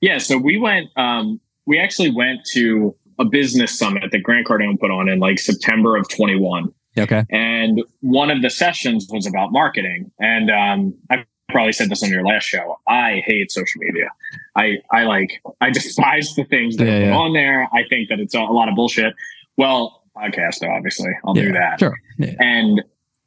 [0.00, 0.18] Yeah.
[0.18, 0.88] So we went.
[0.96, 5.38] um We actually went to a business summit that Grant Cardone put on in like
[5.38, 6.72] September of 21.
[6.98, 7.24] Okay.
[7.30, 10.10] And one of the sessions was about marketing.
[10.18, 12.78] And um, I probably said this on your last show.
[12.88, 14.10] I hate social media.
[14.56, 17.16] I I like I despise the things that yeah, are yeah.
[17.16, 17.68] on there.
[17.72, 19.14] I think that it's a, lot of bullshit.
[19.56, 21.80] Well, podcast though, obviously, I'll yeah, do that.
[21.80, 21.96] Sure.
[22.38, 22.82] And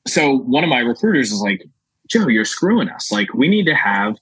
[0.08, 1.66] so one of my recruiters is like,
[2.08, 3.12] Joe, you're screwing us.
[3.12, 4.18] Like, we need to have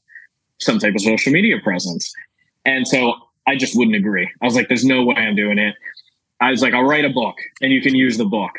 [0.59, 2.11] some type of social media presence.
[2.65, 3.13] And so
[3.47, 4.29] I just wouldn't agree.
[4.41, 5.75] I was like, there's no way I'm doing it.
[6.41, 8.51] I was like, I'll write a book and you can use the book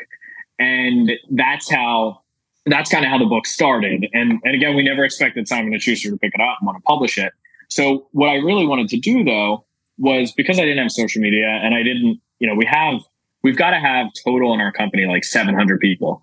[0.59, 2.21] and that's how
[2.65, 4.07] that's kind of how the book started.
[4.13, 6.77] And and again, we never expected Simon and Schuster to pick it up and want
[6.77, 7.33] to publish it.
[7.69, 9.65] So what I really wanted to do though
[9.97, 13.01] was because I didn't have social media and I didn't, you know, we have
[13.43, 16.21] we've got to have total in our company like 700 people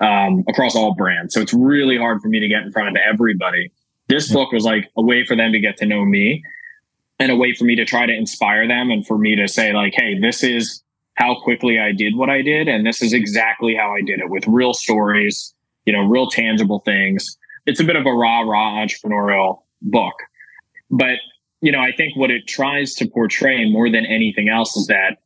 [0.00, 1.34] um, across all brands.
[1.34, 3.70] So it's really hard for me to get in front of everybody.
[4.08, 6.42] This book was like a way for them to get to know me
[7.20, 9.72] and a way for me to try to inspire them and for me to say
[9.72, 10.82] like, Hey, this is
[11.14, 12.66] how quickly I did what I did.
[12.66, 15.54] And this is exactly how I did it with real stories,
[15.84, 17.36] you know, real tangible things.
[17.66, 20.14] It's a bit of a rah rah entrepreneurial book.
[20.90, 21.18] But,
[21.60, 25.18] you know, I think what it tries to portray more than anything else is that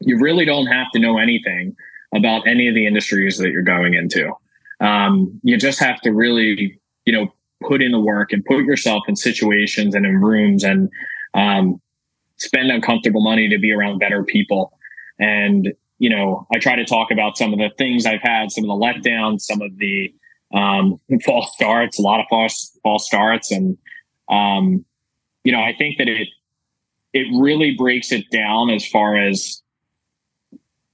[0.00, 1.76] you really don't have to know anything
[2.12, 4.32] about any of the industries that you're going into.
[4.80, 9.02] Um, you just have to really, you know, put in the work and put yourself
[9.08, 10.90] in situations and in rooms and
[11.34, 11.80] um,
[12.36, 14.72] spend uncomfortable money to be around better people.
[15.18, 18.64] And, you know, I try to talk about some of the things I've had, some
[18.64, 20.12] of the letdowns, some of the
[20.54, 23.76] um, false starts, a lot of false false starts, and
[24.28, 24.84] um,
[25.44, 26.28] you know, I think that it
[27.12, 29.62] it really breaks it down as far as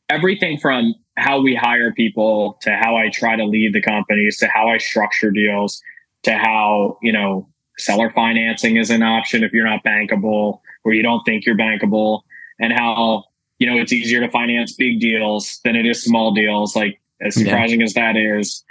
[0.09, 4.49] everything from how we hire people to how I try to lead the companies to
[4.49, 5.83] how I structure deals
[6.25, 11.03] to how you know seller financing is an option if you're not bankable or you
[11.03, 12.23] don't think you're bankable
[12.61, 13.25] and how
[13.63, 16.75] you know, it's easier to finance big deals than it is small deals.
[16.75, 17.87] Like as surprising yeah.
[17.87, 18.65] as that is,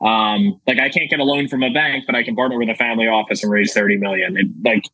[0.00, 2.70] um, like I can't get a loan from a bank, but I can partner with
[2.70, 4.38] a family office and raise 30 million.
[4.38, 4.84] It like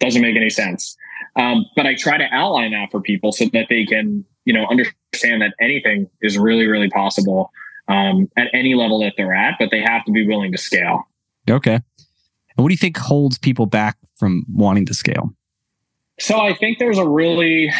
[0.00, 0.98] doesn't make any sense.
[1.36, 4.66] Um, but I try to outline that for people so that they can, you know,
[4.66, 7.52] understand that anything is really, really possible
[7.88, 11.08] um, at any level that they're at, but they have to be willing to scale.
[11.50, 11.74] Okay.
[11.74, 15.30] And what do you think holds people back from wanting to scale?
[16.18, 17.72] So I think there's a really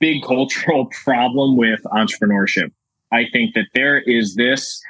[0.00, 2.72] big cultural problem with entrepreneurship.
[3.12, 4.82] I think that there is this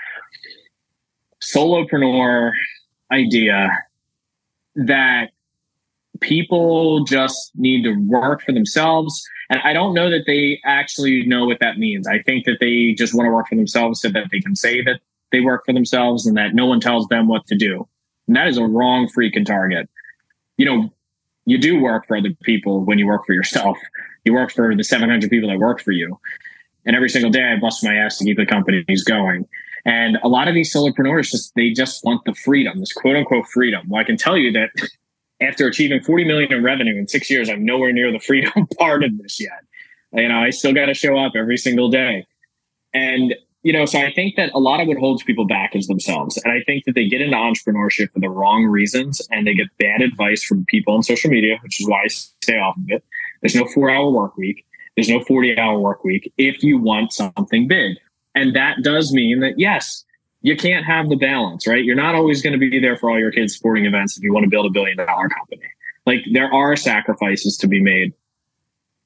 [1.43, 2.51] solopreneur
[3.13, 3.71] idea
[4.75, 5.31] that
[6.21, 9.23] people just need to work for themselves.
[9.51, 12.07] And I don't know that they actually know what that means.
[12.09, 14.83] I think that they just want to work for themselves so that they can say
[14.83, 15.01] that
[15.31, 17.87] they work for themselves and that no one tells them what to do.
[18.29, 19.89] And that is a wrong freaking target.
[20.57, 20.93] You know,
[21.47, 23.79] you do work for other people when you work for yourself.
[24.25, 26.21] You work for the 700 people that work for you.
[26.85, 29.49] And every single day I bust my ass to keep the companies going.
[29.85, 33.47] And a lot of these solopreneurs just, they just want the freedom, this quote unquote
[33.47, 33.89] freedom.
[33.89, 34.71] Well, I can tell you that
[35.41, 39.03] after achieving 40 million in revenue in six years, I'm nowhere near the freedom part
[39.03, 39.61] of this yet.
[40.13, 42.27] You know, I still got to show up every single day.
[42.93, 45.89] And you know, so I think that a lot of what holds people back is
[45.89, 46.37] themselves.
[46.39, 49.67] And I think that they get into entrepreneurship for the wrong reasons and they get
[49.79, 53.05] bad advice from people on social media, which is why I stay off of it.
[53.43, 54.65] There's no four hour work week.
[54.97, 57.97] There's no 40 hour work week if you want something big.
[58.35, 60.05] And that does mean that, yes,
[60.43, 61.85] you can't have the balance, right?
[61.85, 64.33] You're not always going to be there for all your kids' sporting events if you
[64.33, 65.63] want to build a billion dollar company.
[66.07, 68.13] Like there are sacrifices to be made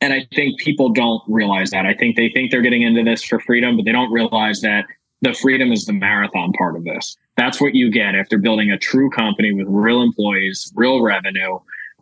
[0.03, 1.87] and I think people don't realize that.
[1.87, 4.85] I think they think they're getting into this for freedom, but they don't realize that
[5.21, 7.17] the freedom is the marathon part of this.
[7.37, 11.61] That's what you get after building a true company with real employees, real revenue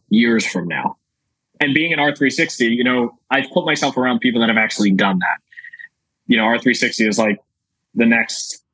[0.08, 0.96] years from now.
[1.60, 5.18] And being an R360, you know, I've put myself around people that have actually done
[5.18, 5.38] that.
[6.26, 7.38] You know, R360 is like
[7.94, 8.64] the next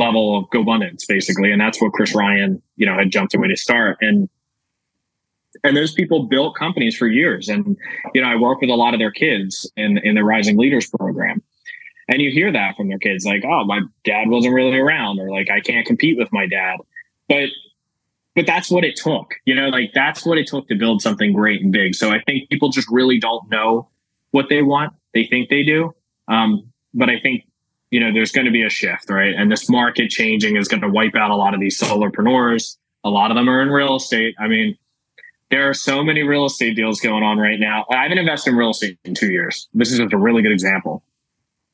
[0.00, 1.52] level of GoBundance, basically.
[1.52, 3.98] And that's what Chris Ryan, you know, had jumped away to start.
[4.00, 4.28] And
[5.64, 7.48] and those people built companies for years.
[7.48, 7.76] And,
[8.14, 10.88] you know, I work with a lot of their kids in, in the Rising Leaders
[10.88, 11.42] program.
[12.06, 15.30] And you hear that from their kids, like, oh, my dad wasn't really around, or
[15.30, 16.76] like, I can't compete with my dad.
[17.30, 17.48] But,
[18.36, 21.32] but that's what it took, you know, like that's what it took to build something
[21.32, 21.94] great and big.
[21.94, 23.88] So I think people just really don't know
[24.32, 24.92] what they want.
[25.14, 25.94] They think they do.
[26.28, 27.46] Um, but I think,
[27.90, 29.34] you know, there's going to be a shift, right?
[29.34, 32.76] And this market changing is going to wipe out a lot of these solopreneurs.
[33.04, 34.34] A lot of them are in real estate.
[34.38, 34.76] I mean,
[35.54, 37.86] there are so many real estate deals going on right now.
[37.88, 39.68] I haven't invested in real estate in two years.
[39.72, 41.04] This is just a really good example.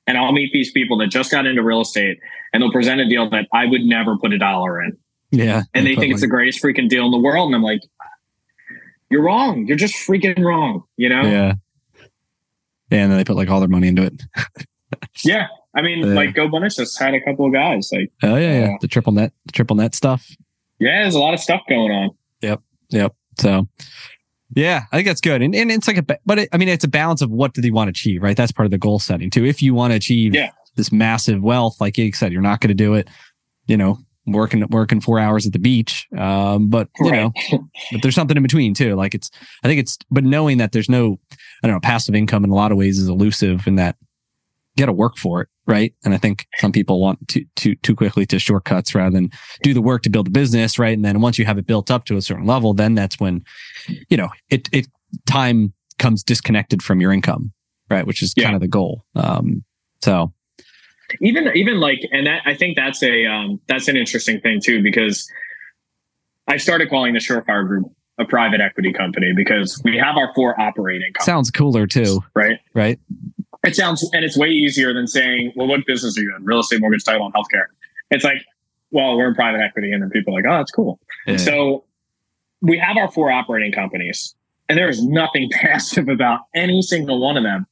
[0.07, 2.19] And I'll meet these people that just got into real estate
[2.53, 4.99] and they'll present a deal that I would never put a dollar in.
[5.31, 5.63] Yeah.
[5.73, 7.47] And they think it's the greatest freaking deal in the world.
[7.47, 7.81] And I'm like,
[9.09, 9.67] you're wrong.
[9.67, 11.23] You're just freaking wrong, you know?
[11.23, 11.55] Yeah.
[12.91, 13.05] Yeah.
[13.05, 14.23] And then they put like all their money into it.
[15.25, 15.47] yeah.
[15.75, 18.75] I mean, uh, like GoBundance just had a couple of guys like, oh yeah, yeah.
[18.75, 20.29] Uh, the triple net, the triple net stuff.
[20.79, 21.01] Yeah.
[21.03, 22.11] There's a lot of stuff going on.
[22.43, 22.61] Yep.
[22.91, 23.15] Yep.
[23.41, 23.69] So
[24.55, 25.43] yeah, I think that's good.
[25.43, 27.61] And, and it's like a, but it, I mean, it's a balance of what do
[27.61, 28.37] they want to achieve, right?
[28.37, 29.45] That's part of the goal setting too.
[29.45, 30.51] If you want to achieve yeah.
[30.77, 33.09] this massive wealth, like you said, you're not going to do it,
[33.67, 36.07] you know, working, working four hours at the beach.
[36.19, 37.33] Um, but you right.
[37.53, 37.61] know,
[37.93, 38.97] but there's something in between too.
[38.97, 39.31] Like it's,
[39.63, 41.21] I think it's, but knowing that there's no,
[41.63, 43.97] I don't know, passive income in a lot of ways is elusive in that
[44.81, 45.95] got to work for it right?
[46.05, 49.31] And I think some people want to too too quickly to shortcuts rather than
[49.63, 50.95] do the work to build a business, right?
[50.95, 53.45] And then once you have it built up to a certain level, then that's when
[54.09, 54.89] you know it it
[55.27, 57.53] time comes disconnected from your income,
[57.89, 58.07] right?
[58.07, 58.45] Which is yeah.
[58.45, 59.05] kind of the goal.
[59.15, 59.65] Um,
[60.03, 60.33] so
[61.21, 64.83] even even like, and that I think that's a um, that's an interesting thing too
[64.83, 65.31] because
[66.49, 67.87] I started calling the Surefire Group
[68.19, 71.25] a private equity company because we have our four operating companies.
[71.25, 72.21] Sounds cooler too.
[72.35, 72.59] Right.
[72.75, 72.99] Right.
[73.65, 76.45] It sounds, and it's way easier than saying, well, what business are you in?
[76.45, 77.67] Real estate, mortgage, title, and healthcare.
[78.11, 78.45] It's like,
[78.91, 79.93] well, we're in private equity.
[79.93, 80.99] And then people are like, oh, that's cool.
[81.27, 81.37] Yeah.
[81.37, 81.85] So
[82.63, 84.35] we have our four operating companies,
[84.69, 87.67] and there is nothing passive about any single one of them.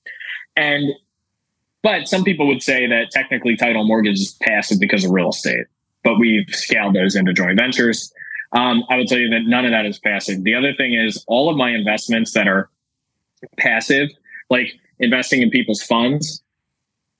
[0.56, 0.92] And,
[1.82, 5.66] but some people would say that technically title mortgage is passive because of real estate,
[6.04, 8.12] but we've scaled those into joint ventures.
[8.52, 10.42] Um, I would tell you that none of that is passive.
[10.42, 12.70] The other thing is all of my investments that are
[13.58, 14.08] passive,
[14.50, 16.42] like investing in people's funds,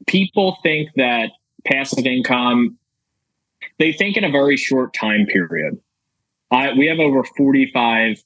[0.06, 1.30] people think that
[1.64, 2.76] passive income,
[3.78, 5.78] they think in a very short time period.
[6.50, 8.22] I, we have over 45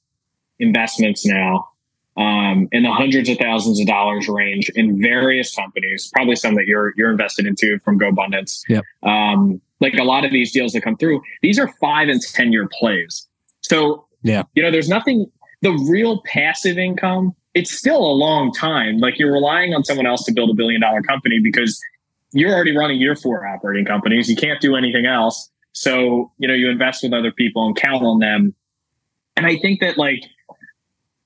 [0.58, 1.68] investments now
[2.16, 6.66] um, in the hundreds of thousands of dollars range in various companies, probably some that
[6.66, 8.60] you're you're invested into from GoBundance.
[8.68, 8.84] Yep.
[9.02, 12.52] Um, like a lot of these deals that come through, these are five and ten
[12.52, 13.26] year plays.
[13.62, 15.26] So yeah, you know, there's nothing.
[15.62, 18.98] The real passive income it's still a long time.
[18.98, 21.80] Like you're relying on someone else to build a billion dollar company because
[22.32, 24.28] you're already running your four operating companies.
[24.28, 25.50] You can't do anything else.
[25.72, 28.54] So, you know, you invest with other people and count on them.
[29.36, 30.22] And I think that like,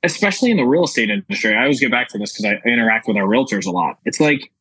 [0.03, 3.09] especially in the real estate industry, I always get back to this because I interact
[3.09, 3.99] with our realtors a lot.
[4.05, 4.53] It's like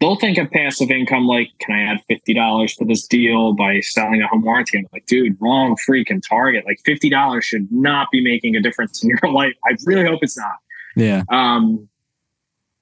[0.00, 3.80] they'll think of passive income like, can I add fifty dollars to this deal by
[3.80, 4.78] selling a home warranty?
[4.78, 6.64] I'm like, dude, wrong freaking target.
[6.64, 9.54] Like fifty dollars should not be making a difference in your life.
[9.64, 10.56] I really hope it's not.
[10.96, 11.22] Yeah.
[11.30, 11.88] Um,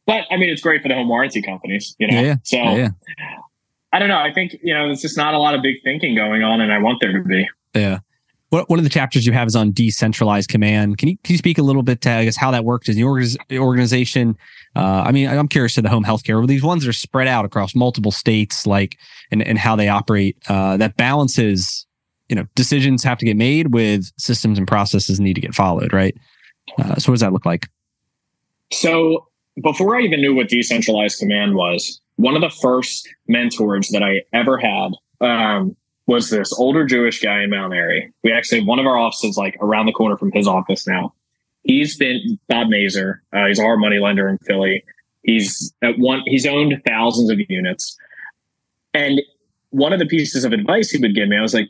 [0.07, 2.21] but I mean, it's great for the home warranty companies, you know.
[2.21, 3.37] Yeah, so yeah, yeah.
[3.93, 4.19] I don't know.
[4.19, 6.73] I think you know there's just not a lot of big thinking going on, and
[6.73, 7.49] I want there to be.
[7.75, 8.01] Yeah.
[8.49, 10.99] What, one of the chapters you have is on decentralized command.
[10.99, 12.97] Can you can you speak a little bit to I guess how that worked in
[12.97, 13.05] the
[13.59, 14.37] organization?
[14.75, 16.45] Uh, I mean, I'm curious to the home healthcare.
[16.47, 18.99] These ones are spread out across multiple states, like
[19.31, 20.37] and and how they operate.
[20.49, 21.87] Uh, that balances,
[22.29, 25.93] you know, decisions have to get made with systems and processes need to get followed,
[25.93, 26.17] right?
[26.79, 27.69] Uh, so what does that look like?
[28.73, 29.27] So
[29.63, 34.23] before I even knew what decentralized command was, one of the first mentors that I
[34.33, 38.13] ever had um, was this older Jewish guy in Mount Airy.
[38.23, 41.15] We actually one of our offices like around the corner from his office now.
[41.63, 43.23] He's been Bob Mazer.
[43.33, 44.83] Uh, he's our money lender in Philly.
[45.23, 46.23] He's at one.
[46.25, 47.99] He's owned thousands of units,
[48.95, 49.21] and
[49.69, 51.69] one of the pieces of advice he would give me, I was like,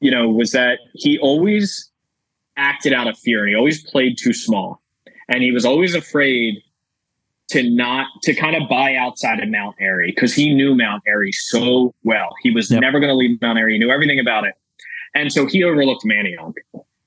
[0.00, 1.90] you know, was that he always
[2.56, 4.81] acted out of fear and he always played too small
[5.32, 6.62] and he was always afraid
[7.48, 11.32] to not to kind of buy outside of Mount Airy because he knew Mount Airy
[11.32, 12.30] so well.
[12.42, 12.80] He was yep.
[12.80, 13.74] never going to leave Mount Airy.
[13.74, 14.54] He knew everything about it,
[15.14, 16.54] and so he overlooked Manayunk,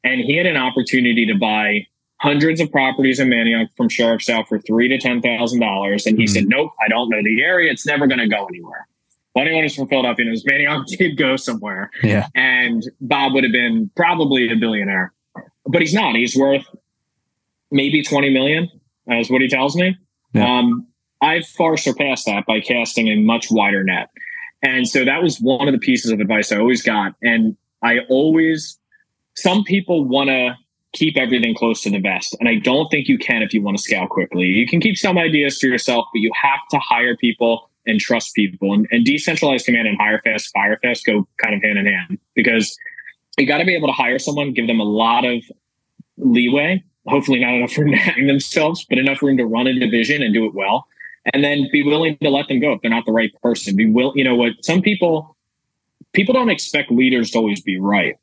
[0.04, 1.88] and he had an opportunity to buy
[2.22, 6.18] hundreds of properties in Manayunk from Sheriff Sale for three to ten thousand dollars, and
[6.18, 6.34] he mm-hmm.
[6.34, 7.72] said, "Nope, I don't know the area.
[7.72, 8.88] It's never going to go anywhere."
[9.36, 13.54] Well, anyone who's from Philadelphia knows Manayunk did go somewhere, yeah, and Bob would have
[13.54, 15.14] been probably a billionaire,
[15.68, 16.16] but he's not.
[16.16, 16.66] He's worth
[17.76, 18.70] maybe 20 million,
[19.08, 19.98] is what he tells me.
[20.34, 20.60] Yeah.
[20.60, 20.88] Um,
[21.22, 24.10] I've far surpassed that by casting a much wider net.
[24.64, 27.14] And so that was one of the pieces of advice I always got.
[27.22, 28.80] And I always,
[29.36, 30.56] some people want to
[30.94, 32.36] keep everything close to the vest.
[32.40, 34.46] And I don't think you can if you want to scale quickly.
[34.46, 38.34] You can keep some ideas to yourself, but you have to hire people and trust
[38.36, 38.74] people.
[38.74, 42.20] And, and decentralized command and hire fast, fire fast go kind of hand in hand
[42.34, 42.78] because
[43.38, 45.44] you got to be able to hire someone, give them a lot of
[46.18, 50.24] leeway hopefully not enough room to hang themselves, but enough room to run a division
[50.24, 50.88] and do it well.
[51.34, 53.76] And then be willing to let them go if they're not the right person.
[53.76, 54.54] Be will, you know what?
[54.64, 55.36] Some people,
[56.14, 58.18] people don't expect leaders to always be right.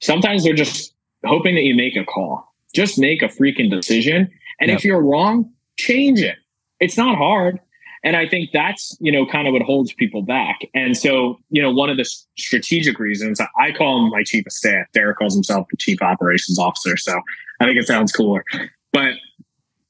[0.00, 2.54] Sometimes they're just hoping that you make a call.
[2.72, 4.30] Just make a freaking decision.
[4.60, 4.78] And yep.
[4.78, 6.36] if you're wrong, change it.
[6.80, 7.60] It's not hard.
[8.04, 10.60] And I think that's, you know, kind of what holds people back.
[10.74, 14.52] And so, you know, one of the strategic reasons I call him my chief of
[14.52, 16.96] staff, Derek calls himself the chief operations officer.
[16.96, 17.20] So
[17.60, 18.44] I think it sounds cooler.
[18.92, 19.14] But,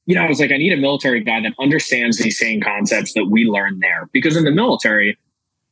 [0.07, 3.13] you know, I was like, I need a military guy that understands these same concepts
[3.13, 4.09] that we learned there.
[4.13, 5.19] Because in the military,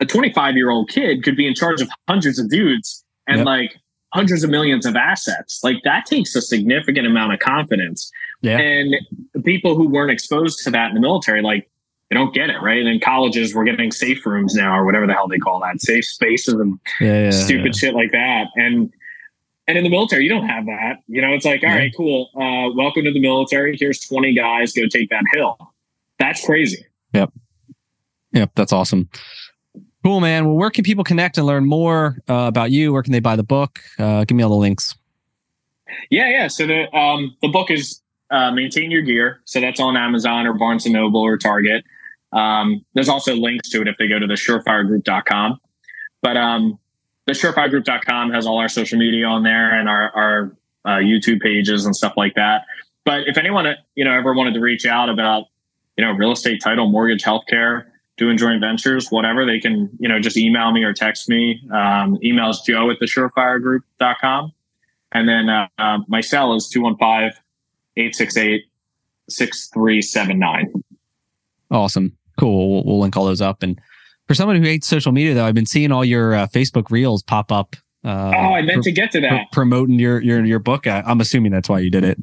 [0.01, 3.47] a 25 year old kid could be in charge of hundreds of dudes and yep.
[3.47, 3.77] like
[4.13, 5.61] hundreds of millions of assets.
[5.65, 8.11] Like that takes a significant amount of confidence.
[8.43, 8.59] Yeah.
[8.59, 8.95] And
[9.45, 11.69] people who weren't exposed to that in the military, like,
[12.11, 12.79] they don't get it, right?
[12.79, 15.81] And in colleges, we're getting safe rooms now, or whatever the hell they call that,
[15.81, 18.47] safe spaces and yeah, yeah, stupid shit like that.
[18.57, 18.93] And
[19.67, 20.99] and in the military, you don't have that.
[21.09, 22.31] You know, it's like, all right, cool.
[22.37, 23.77] Uh, welcome to the military.
[23.77, 24.73] Here's 20 guys.
[24.73, 25.59] Go take that hill.
[26.21, 26.87] That's crazy.
[27.13, 27.33] Yep.
[28.33, 28.51] Yep.
[28.55, 29.09] That's awesome.
[30.05, 30.47] Cool, man.
[30.47, 32.93] Well, where can people connect and learn more uh, about you?
[32.93, 33.81] Where can they buy the book?
[33.99, 34.95] Uh, give me all the links.
[36.11, 36.47] Yeah, yeah.
[36.47, 38.01] So the um, the book is
[38.31, 39.41] uh, Maintain Your Gear.
[39.47, 41.85] So that's on Amazon or Barnes and Noble or Target.
[42.37, 45.59] Um, there's also links to it if they go to the surefiregroup.com.
[46.23, 46.79] But um,
[47.27, 51.87] the surefiregroup.com has all our social media on there and our, our uh, YouTube pages
[51.87, 52.67] and stuff like that.
[53.05, 55.45] But if anyone you know ever wanted to reach out about
[55.97, 60.21] you know real estate, title, mortgage, healthcare, doing joint ventures, whatever, they can you know
[60.21, 61.61] just email me or text me.
[61.73, 64.53] Um, emails Joe at the surefiregroup.com.
[65.13, 67.41] And then uh, uh, my cell is 215
[67.97, 68.65] 868
[69.29, 70.83] 6379.
[71.71, 72.17] Awesome.
[72.39, 72.73] Cool.
[72.73, 73.63] We'll, we'll, link all those up.
[73.63, 73.81] And
[74.27, 77.23] for someone who hates social media, though, I've been seeing all your uh, Facebook reels
[77.23, 77.77] pop up.
[78.05, 79.51] Uh, oh, I meant to get to that.
[79.51, 80.87] Pr- promoting your your your book.
[80.87, 82.19] I, I'm assuming that's why you did it.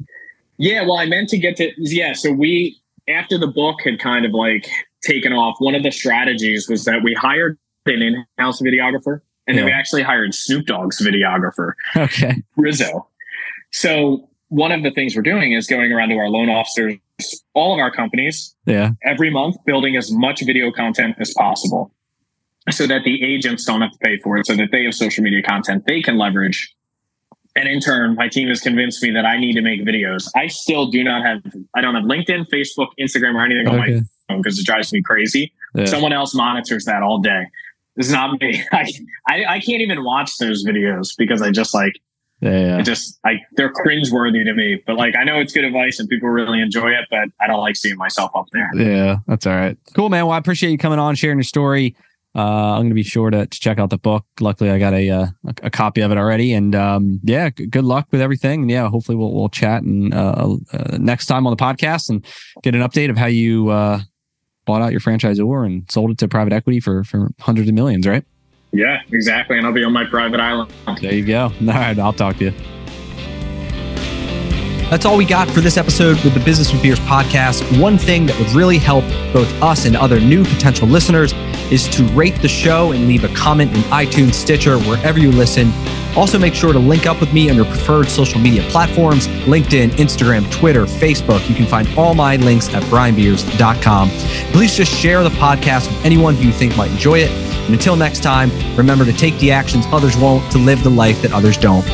[0.56, 2.12] Yeah, well, I meant to get to yeah.
[2.14, 4.68] So we after the book had kind of like
[5.02, 9.56] taken off, one of the strategies was that we hired an in-house videographer, and yeah.
[9.56, 13.06] then we actually hired Snoop Dogg's videographer, okay, Rizzo.
[13.72, 16.94] So one of the things we're doing is going around to our loan officers,
[17.54, 21.92] all of our companies, yeah, every month, building as much video content as possible,
[22.70, 25.22] so that the agents don't have to pay for it, so that they have social
[25.22, 26.74] media content they can leverage.
[27.56, 30.28] And in turn, my team has convinced me that I need to make videos.
[30.34, 31.40] I still do not have,
[31.74, 33.76] I don't have LinkedIn, Facebook, Instagram, or anything okay.
[33.76, 35.52] on my phone because it drives me crazy.
[35.74, 35.84] Yeah.
[35.84, 37.46] Someone else monitors that all day.
[37.96, 38.60] Is not me.
[38.72, 38.90] I,
[39.28, 41.92] I, I can't even watch those videos because I just like
[42.50, 44.82] yeah, just like they're cringeworthy to me.
[44.86, 47.60] But like I know it's good advice and people really enjoy it, but I don't
[47.60, 48.70] like seeing myself up there.
[48.74, 49.76] Yeah, that's all right.
[49.94, 50.26] Cool, man.
[50.26, 51.96] Well, I appreciate you coming on, sharing your story.
[52.36, 54.24] Uh, I'm going to be sure to, to check out the book.
[54.40, 57.66] Luckily, I got a uh, a, a copy of it already, and um, yeah, g-
[57.66, 58.62] good luck with everything.
[58.62, 62.24] And yeah, hopefully we'll we'll chat and uh, uh, next time on the podcast and
[62.62, 64.00] get an update of how you uh,
[64.64, 68.06] bought out your franchisor and sold it to private equity for for hundreds of millions,
[68.06, 68.24] right?
[68.74, 69.56] Yeah, exactly.
[69.56, 70.72] And I'll be on my private island.
[71.00, 71.44] There you go.
[71.44, 72.52] All right, I'll talk to you.
[74.90, 77.80] That's all we got for this episode with the Business with Beers podcast.
[77.80, 81.32] One thing that would really help both us and other new potential listeners
[81.72, 85.72] is to rate the show and leave a comment in iTunes, Stitcher, wherever you listen.
[86.16, 89.90] Also, make sure to link up with me on your preferred social media platforms LinkedIn,
[89.92, 91.48] Instagram, Twitter, Facebook.
[91.48, 94.10] You can find all my links at brianbeers.com.
[94.52, 97.30] Please just share the podcast with anyone who you think might enjoy it.
[97.30, 101.20] And until next time, remember to take the actions others won't to live the life
[101.22, 101.84] that others don't.